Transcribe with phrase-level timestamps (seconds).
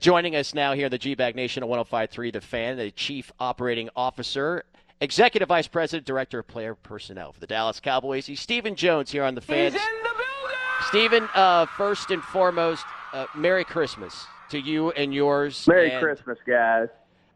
[0.00, 3.32] Joining us now here in the G Bag Nation on 105.3 The Fan, the Chief
[3.40, 4.62] Operating Officer,
[5.00, 8.24] Executive Vice President, Director of Player Personnel for the Dallas Cowboys.
[8.24, 9.74] He's Stephen Jones here on the Fans.
[9.74, 10.56] He's in the building!
[10.86, 15.66] Stephen, uh, first and foremost, uh, Merry Christmas to you and yours.
[15.66, 16.86] Merry and, Christmas, guys.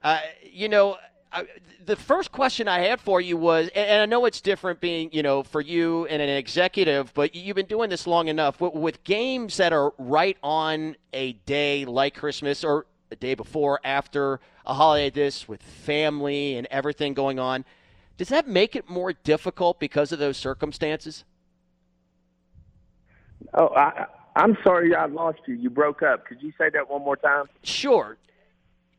[0.04, 0.98] Uh, you know,
[1.32, 1.46] I,
[1.84, 5.22] the first question I had for you was, and I know it's different being, you
[5.22, 9.04] know, for you and an executive, but you've been doing this long enough with, with
[9.04, 14.74] games that are right on a day like Christmas or a day before, after a
[14.74, 17.64] holiday this, with family and everything going on.
[18.16, 21.24] Does that make it more difficult because of those circumstances?
[23.54, 24.06] Oh, I,
[24.36, 25.54] I'm sorry I lost you.
[25.54, 26.26] You broke up.
[26.26, 27.46] Could you say that one more time?
[27.62, 28.16] Sure.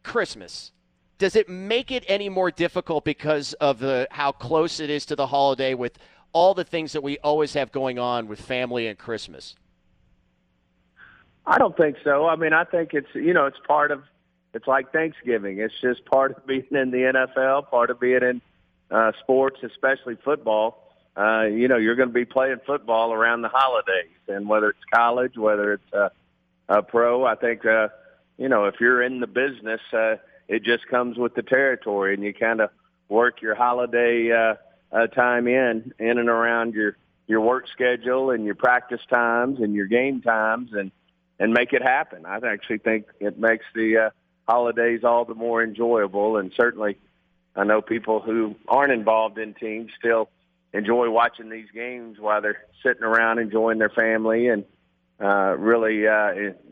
[0.03, 0.71] Christmas
[1.17, 5.15] does it make it any more difficult because of the how close it is to
[5.15, 5.97] the holiday with
[6.33, 9.55] all the things that we always have going on with family and Christmas?
[11.45, 12.27] I don't think so.
[12.27, 14.03] I mean, I think it's you know it's part of
[14.53, 15.59] it's like Thanksgiving.
[15.59, 18.41] It's just part of being in the NFL, part of being in
[18.91, 20.79] uh, sports, especially football.
[21.15, 24.83] Uh, you know, you're going to be playing football around the holidays, and whether it's
[24.93, 26.09] college, whether it's uh,
[26.69, 27.89] a pro, I think uh,
[28.37, 29.81] you know if you're in the business.
[29.91, 30.15] Uh,
[30.53, 32.69] it just comes with the territory, and you kind of
[33.09, 34.55] work your holiday uh,
[34.95, 39.73] uh, time in in and around your your work schedule and your practice times and
[39.73, 40.91] your game times, and
[41.39, 42.25] and make it happen.
[42.27, 44.09] I actually think it makes the uh,
[44.47, 46.99] holidays all the more enjoyable, and certainly,
[47.55, 50.29] I know people who aren't involved in teams still
[50.71, 54.65] enjoy watching these games while they're sitting around enjoying their family and
[55.21, 56.31] uh, really, uh,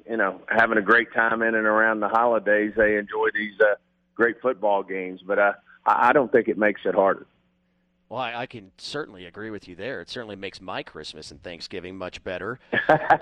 [0.10, 2.74] you know, having a great time in and around the holidays.
[2.76, 3.76] They enjoy these uh,
[4.16, 5.54] great football games, but uh,
[5.86, 7.28] I don't think it makes it harder.
[8.10, 10.02] Well, I, I can certainly agree with you there.
[10.02, 12.60] It certainly makes my Christmas and Thanksgiving much better.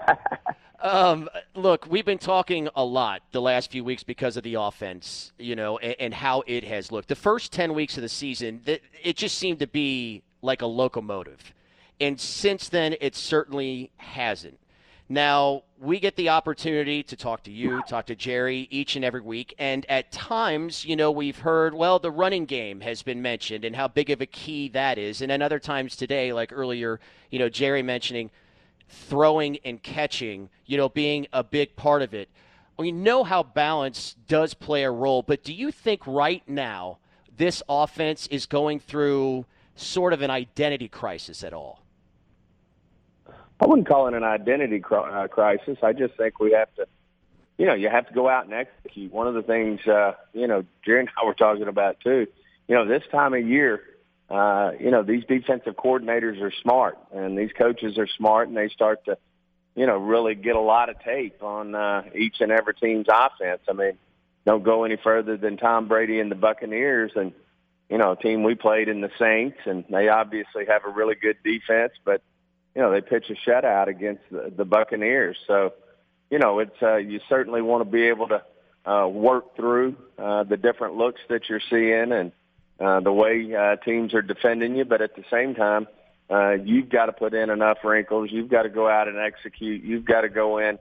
[0.81, 5.31] um, look, we've been talking a lot the last few weeks because of the offense,
[5.38, 7.08] you know, and, and how it has looked.
[7.08, 11.54] The first 10 weeks of the season, it just seemed to be like a locomotive.
[12.02, 14.58] And since then, it certainly hasn't.
[15.11, 19.21] Now, we get the opportunity to talk to you, talk to Jerry each and every
[19.21, 19.55] week.
[19.58, 23.75] And at times, you know, we've heard, well, the running game has been mentioned and
[23.75, 25.21] how big of a key that is.
[25.21, 26.99] And then other times today, like earlier,
[27.31, 28.30] you know, Jerry mentioning
[28.87, 32.30] throwing and catching, you know, being a big part of it.
[32.77, 36.99] We know how balance does play a role, but do you think right now
[37.36, 41.81] this offense is going through sort of an identity crisis at all?
[43.59, 45.77] I wouldn't call it an identity uh, crisis.
[45.83, 46.87] I just think we have to,
[47.58, 49.11] you know, you have to go out and execute.
[49.11, 52.27] One of the things, uh, you know, Jerry and I were talking about too.
[52.67, 53.81] You know, this time of year,
[54.30, 58.69] uh, you know, these defensive coordinators are smart, and these coaches are smart, and they
[58.69, 59.17] start to,
[59.75, 63.61] you know, really get a lot of tape on uh, each and every team's offense.
[63.67, 63.98] I mean,
[64.45, 67.33] don't go any further than Tom Brady and the Buccaneers, and
[67.89, 71.15] you know, a team we played in the Saints, and they obviously have a really
[71.15, 72.21] good defense, but
[72.75, 75.37] you know, they pitch a shutout against the, the Buccaneers.
[75.47, 75.73] So,
[76.30, 78.43] you know, it's uh, you certainly want to be able to
[78.89, 82.31] uh, work through uh, the different looks that you're seeing and
[82.80, 84.85] uh, the way uh, teams are defending you.
[84.85, 85.87] But at the same time,
[86.30, 88.30] uh, you've got to put in enough wrinkles.
[88.31, 89.83] You've got to go out and execute.
[89.83, 90.77] You've got to go in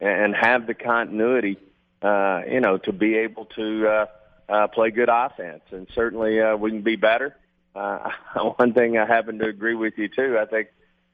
[0.00, 1.58] and have the continuity,
[2.02, 4.06] uh, you know, to be able to uh,
[4.48, 5.62] uh, play good offense.
[5.70, 7.36] And certainly uh, we can be better.
[7.74, 8.10] Uh,
[8.56, 10.38] one thing I happen to agree with you too.
[10.38, 10.68] I think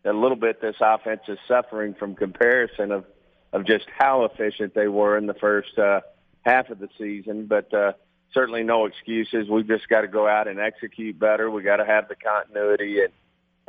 [0.07, 3.05] a little bit this offense is suffering from comparison of
[3.53, 6.01] of just how efficient they were in the first uh,
[6.43, 7.47] half of the season.
[7.47, 7.93] But uh,
[8.35, 9.49] certainly no excuses.
[9.49, 11.51] We've just got to go out and execute better.
[11.51, 13.13] We got to have the continuity, and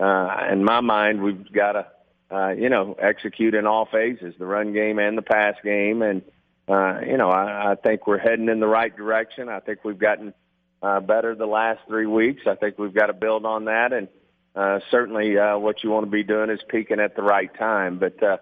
[0.06, 1.88] uh, in my mind, we've got to
[2.36, 6.22] uh, you know execute in all phases, the run game and the pass game, and
[6.68, 9.50] uh, you know I, I think we're heading in the right direction.
[9.50, 10.34] I think we've gotten
[10.82, 12.44] uh, better the last three weeks.
[12.46, 14.08] I think we've got to build on that and
[14.58, 18.00] uh, certainly uh, what you want to be doing is peaking at the right time.
[18.00, 18.38] But uh,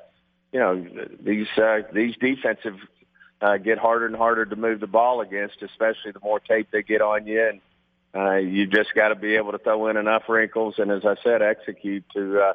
[0.52, 0.86] you know
[1.22, 2.78] these uh, these defensive
[3.42, 6.84] uh, get harder and harder to move the ball against, especially the more tape they
[6.84, 7.62] get on you, and
[8.16, 11.16] uh, you just got to be able to throw in enough wrinkles and, as I
[11.22, 12.54] said, execute to uh,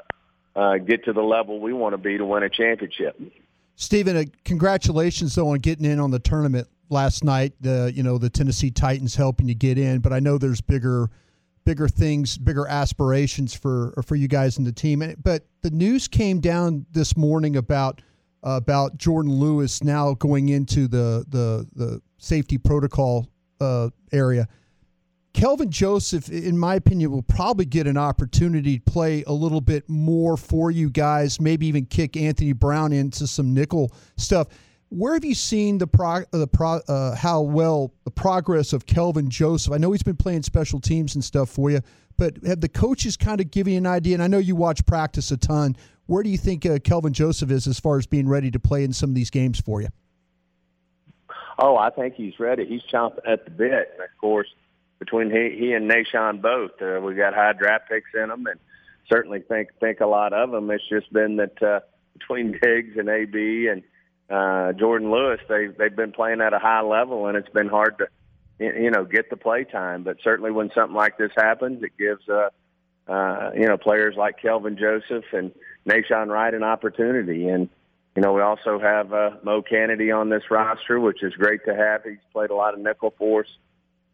[0.58, 3.20] uh, get to the level we want to be to win a championship.
[3.76, 7.52] Stephen, uh, congratulations though on getting in on the tournament last night.
[7.60, 11.10] The you know the Tennessee Titans helping you get in, but I know there's bigger
[11.70, 15.05] bigger things, bigger aspirations for for you guys in the team.
[15.22, 18.02] But the news came down this morning about
[18.43, 23.28] uh, about Jourdan Lewis now going into the the the safety protocol
[23.61, 24.49] uh, area.
[25.32, 29.88] Kelvin Joseph, in my opinion, will probably get an opportunity to play a little bit
[29.88, 31.40] more for you guys.
[31.40, 34.49] Maybe even kick Anthony Brown into some nickel stuff.
[34.90, 39.31] Where have you seen the pro, the pro, uh, how well the progress of Kelvin
[39.31, 39.72] Joseph?
[39.72, 41.81] I know he's been playing special teams and stuff for you,
[42.16, 44.14] but have the coaches kind of given you an idea?
[44.14, 45.76] And I know you watch practice a ton.
[46.06, 48.82] Where do you think uh, Kelvin Joseph is as far as being ready to play
[48.82, 49.88] in some of these games for you?
[51.56, 52.66] Oh, I think he's ready.
[52.66, 53.92] He's chomping at the bit.
[53.94, 54.48] And of course,
[54.98, 58.58] between he, he and Nahshon both, uh, we got high draft picks in them, and
[59.08, 60.69] certainly think think a lot of them.
[60.70, 61.81] It's just been that uh,
[62.14, 63.82] between Diggs and AB and
[64.30, 67.98] uh, Jourdan Lewis, they they've been playing at a high level, and it's been hard
[67.98, 68.08] to
[68.60, 70.04] you know get the play time.
[70.04, 72.50] But certainly, when something like this happens, it gives uh,
[73.10, 75.52] uh, you know players like Kelvin Joseph and
[75.88, 77.48] Nahshon Wright an opportunity.
[77.48, 77.68] And
[78.14, 81.74] you know, we also have uh, Mo Canady on this roster, which is great to
[81.74, 82.04] have.
[82.04, 83.48] He's played a lot of nickel for us.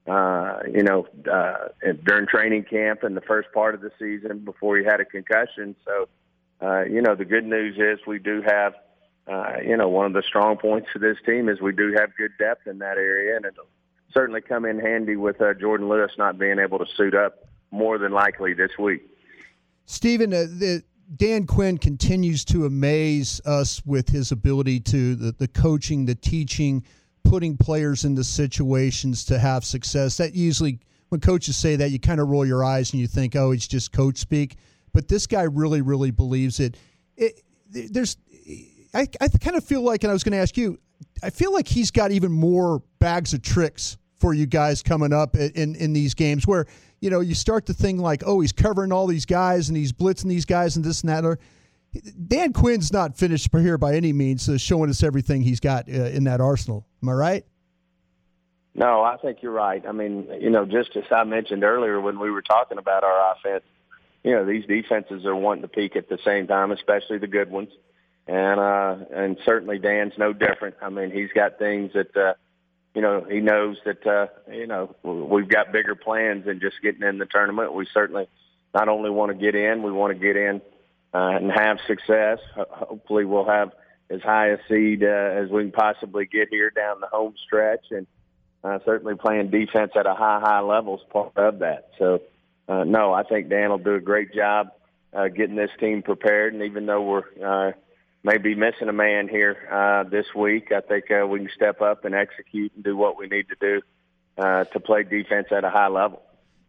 [0.07, 1.69] Uh, you know, uh,
[2.05, 5.75] during training camp and the first part of the season before he had a concussion.
[5.85, 6.09] So,
[6.63, 8.75] uh, you know, the good news is we do have
[9.29, 12.11] uh, you know, one of the strong points of this team is we do have
[12.17, 13.67] good depth in that area, and it'll
[14.13, 17.99] certainly come in handy with uh, Jourdan Lewis not being able to suit up more
[17.99, 19.03] than likely this week.
[19.85, 20.83] Stephen, uh, the,
[21.15, 26.85] Dan Quinn continues to amaze us with his ability to the, the coaching, the teaching,
[27.25, 30.17] putting players into situations to have success.
[30.17, 33.37] That usually, when coaches say that, you kind of roll your eyes and you think,
[33.37, 34.57] oh, it's just coach speak.
[34.93, 36.77] But this guy really, really believes it.
[37.17, 38.17] it there's
[38.97, 40.79] I, I kind of feel like, and I was going to ask you,
[41.23, 45.37] I feel like he's got even more bags of tricks for you guys coming up
[45.37, 46.67] in, in these games where,
[47.01, 49.93] you know, you start to think like, oh, he's covering all these guys and he's
[49.93, 51.25] blitzing these guys and this and that.
[51.25, 51.39] Or,
[52.27, 55.93] Dan Quinn's not finished here by any means, uh, showing us everything he's got uh,
[55.93, 56.87] in that arsenal.
[57.03, 57.45] Am I right?
[58.75, 59.85] No, I think you're right.
[59.87, 63.33] I mean, you know, just as I mentioned earlier when we were talking about our
[63.33, 63.65] offense,
[64.23, 67.51] you know, these defenses are wanting to peak at the same time, especially the good
[67.51, 67.71] ones
[68.27, 70.77] and uh, and certainly Dan's no different.
[70.83, 72.35] I mean, he's got things that uh,
[72.95, 77.03] you know he knows that uh, you know we've got bigger plans than just getting
[77.03, 77.73] in the tournament.
[77.73, 78.27] We certainly
[78.75, 80.61] not only want to get in, we want to get in
[81.15, 82.39] uh, and have success.
[82.57, 83.73] Hopefully, we'll have
[84.11, 87.87] as high a seed uh, as we can possibly get here down the home stretch,
[87.91, 88.07] and
[88.65, 91.91] uh, certainly playing defense at a high, high level is part of that.
[91.99, 92.23] So,
[92.69, 94.71] uh, no, I think Dan will do a great job
[95.13, 97.73] uh, getting this team prepared, and even though we're uh,
[98.27, 100.73] may be missing a man here uh, this week.
[100.73, 103.57] I think uh, we can step up and execute and do what we need to
[103.61, 103.83] do
[104.37, 106.23] uh, to play defense at a high level.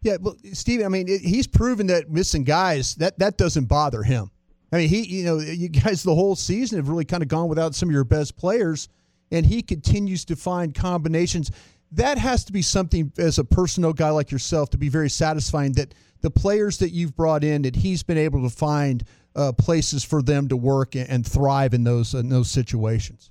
[0.04, 4.30] Yeah, well, Steve, I mean, he's proven that missing guys that that doesn't bother him.
[4.72, 7.50] I mean, he, you know, you guys the whole season have really kind of gone
[7.50, 8.88] without some of your best players,
[9.32, 11.50] and he continues to find combinations.
[11.92, 15.72] That has to be something as a personal guy like yourself to be very satisfying
[15.74, 19.04] that the players that you've brought in that he's been able to find
[19.38, 23.30] uh, places for them to work and thrive in those in those situations.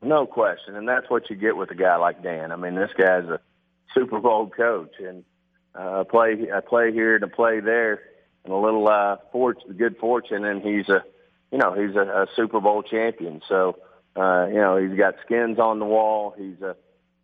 [0.00, 2.52] No question, and that's what you get with a guy like Dan.
[2.52, 3.40] I mean, this guy's a
[3.94, 5.24] Super Bowl coach, and
[5.74, 8.00] uh, play I play here and to play there,
[8.44, 11.04] and a little uh, fortune, good fortune, and he's a,
[11.50, 13.42] you know, he's a, a Super Bowl champion.
[13.48, 13.78] So,
[14.16, 16.34] uh, you know, he's got skins on the wall.
[16.36, 16.76] He's a,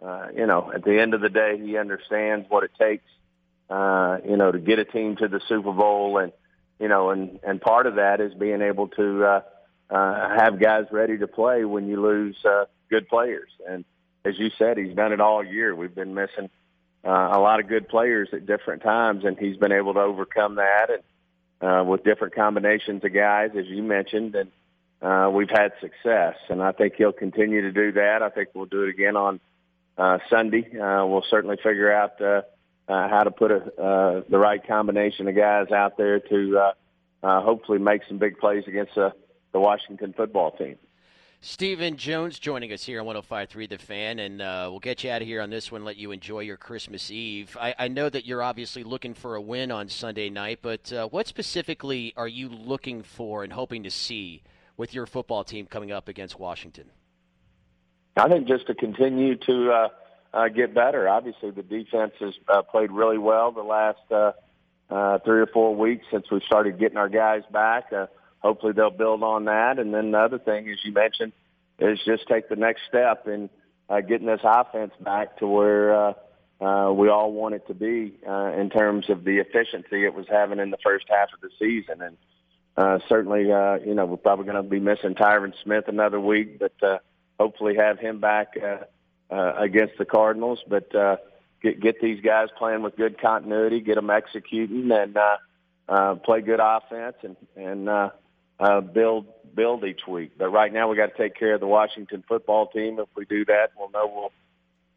[0.04, 3.10] uh, you know, at the end of the day, he understands what it takes,
[3.70, 6.32] uh, you know, to get a team to the Super Bowl and
[6.78, 9.40] you know, and and part of that is being able to uh,
[9.90, 13.50] uh, have guys ready to play when you lose uh, good players.
[13.68, 13.84] And
[14.24, 15.74] as you said, he's done it all year.
[15.74, 16.50] We've been missing
[17.04, 20.56] uh, a lot of good players at different times, and he's been able to overcome
[20.56, 21.02] that and
[21.60, 24.50] uh, with different combinations of guys, as you mentioned, and
[25.00, 26.36] uh, we've had success.
[26.48, 28.22] And I think he'll continue to do that.
[28.22, 29.40] I think we'll do it again on
[29.96, 30.78] uh, Sunday.
[30.78, 32.20] Uh, we'll certainly figure out.
[32.20, 32.42] Uh,
[32.88, 36.72] uh, how to put a, uh, the right combination of guys out there to uh,
[37.26, 39.10] uh, hopefully make some big plays against uh,
[39.52, 40.76] the Washington football team.
[41.40, 45.22] Stephen Jones joining us here on 105.3 The Fan, and uh, we'll get you out
[45.22, 47.56] of here on this one, let you enjoy your Christmas Eve.
[47.60, 51.06] I, I know that you're obviously looking for a win on Sunday night, but uh,
[51.08, 54.42] what specifically are you looking for and hoping to see
[54.76, 56.90] with your football team coming up against Washington?
[58.16, 59.88] I think just to continue to uh,
[60.32, 61.08] uh, get better.
[61.08, 64.32] Obviously, the defense has uh, played really well the last uh,
[64.90, 67.92] uh, three or four weeks since we started getting our guys back.
[67.92, 68.06] Uh,
[68.40, 69.78] hopefully, they'll build on that.
[69.78, 71.32] And then the other thing, as you mentioned,
[71.78, 73.48] is just take the next step in
[73.88, 76.12] uh, getting this offense back to where uh,
[76.60, 80.26] uh, we all want it to be uh, in terms of the efficiency it was
[80.28, 82.02] having in the first half of the season.
[82.02, 82.16] And
[82.76, 86.58] uh, certainly, uh, you know, we're probably going to be missing Tyron Smith another week,
[86.58, 86.98] but uh,
[87.38, 88.54] hopefully have him back.
[88.56, 88.84] Uh,
[89.30, 90.60] uh, against the Cardinals.
[90.68, 91.16] But uh,
[91.62, 95.36] get get these guys playing with good continuity, get them executing, and uh,
[95.88, 98.10] uh, play good offense, and and uh,
[98.60, 100.32] uh, build build each week.
[100.38, 102.98] But right now, we got to take care of the Washington football team.
[102.98, 104.30] If we do that, we'll know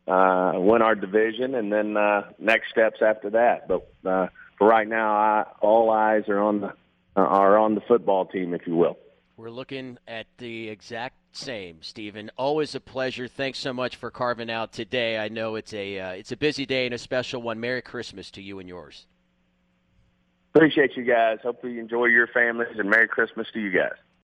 [0.08, 3.68] we'll uh, win our division, and then uh, next steps after that.
[3.68, 6.74] But uh, for right now, I, all eyes are on the
[7.16, 8.98] uh, are on the football team, if you will.
[9.38, 12.32] We're looking at the exact same, Stephen.
[12.38, 13.28] Always a pleasure.
[13.28, 15.18] Thanks so much for carving out today.
[15.18, 17.60] I know it's a uh, it's a busy day and a special one.
[17.60, 19.06] Merry Christmas to you and yours.
[20.54, 21.40] Appreciate you guys.
[21.42, 23.96] Hopefully you enjoy your families and Merry Christmas to you guys.